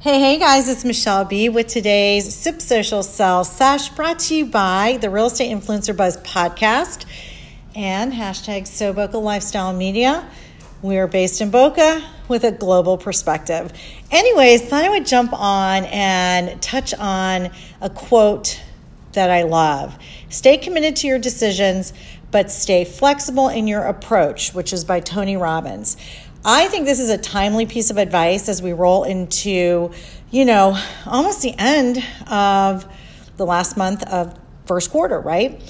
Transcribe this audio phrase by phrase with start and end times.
[0.00, 4.46] Hey, hey guys, it's Michelle B with today's SIP Social Sell Sesh brought to you
[4.46, 7.04] by the Real Estate Influencer Buzz podcast
[7.74, 10.24] and hashtag So Boca Lifestyle Media.
[10.82, 13.72] We're based in Boca with a global perspective.
[14.12, 18.62] Anyways, thought I would jump on and touch on a quote
[19.14, 19.98] that I love.
[20.28, 21.92] Stay committed to your decisions,
[22.30, 25.96] but stay flexible in your approach, which is by Tony Robbins.
[26.50, 29.90] I think this is a timely piece of advice as we roll into,
[30.30, 32.90] you know, almost the end of
[33.36, 34.34] the last month of
[34.64, 35.60] first quarter, right?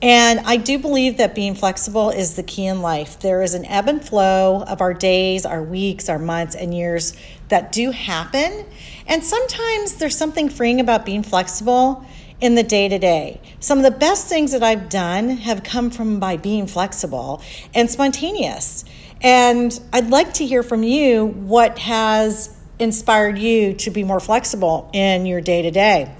[0.00, 3.20] And I do believe that being flexible is the key in life.
[3.20, 7.12] There is an ebb and flow of our days, our weeks, our months, and years
[7.48, 8.64] that do happen.
[9.06, 12.06] And sometimes there's something freeing about being flexible
[12.40, 13.38] in the day to day.
[13.60, 17.42] Some of the best things that I've done have come from by being flexible
[17.74, 18.86] and spontaneous.
[19.22, 24.90] And I'd like to hear from you what has inspired you to be more flexible
[24.92, 26.14] in your day to day.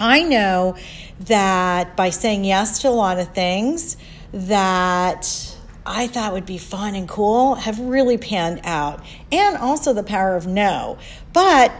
[0.00, 0.76] I know
[1.20, 3.96] that by saying yes to a lot of things
[4.32, 10.02] that I thought would be fun and cool have really panned out, and also the
[10.02, 10.98] power of no.
[11.32, 11.70] But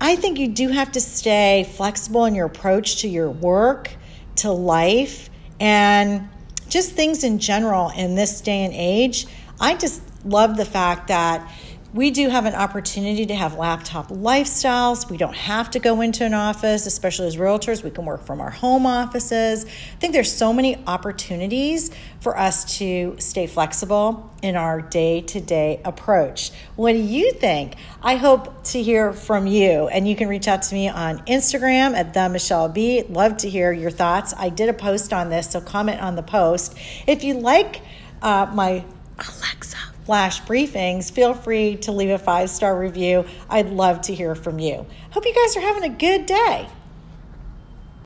[0.00, 3.94] I think you do have to stay flexible in your approach to your work,
[4.36, 6.28] to life, and
[6.68, 9.26] just things in general in this day and age.
[9.62, 11.48] I just love the fact that
[11.94, 15.08] we do have an opportunity to have laptop lifestyles.
[15.08, 17.84] We don't have to go into an office, especially as realtors.
[17.84, 19.64] We can work from our home offices.
[19.66, 25.40] I think there's so many opportunities for us to stay flexible in our day to
[25.40, 26.50] day approach.
[26.74, 27.76] What do you think?
[28.02, 31.94] I hope to hear from you, and you can reach out to me on Instagram
[31.94, 33.04] at the Michelle B.
[33.08, 34.34] Love to hear your thoughts.
[34.36, 36.76] I did a post on this, so comment on the post.
[37.06, 37.82] If you like
[38.22, 38.84] uh, my
[39.28, 43.24] Alexa flash briefings, feel free to leave a five star review.
[43.48, 44.86] I'd love to hear from you.
[45.10, 46.68] Hope you guys are having a good day.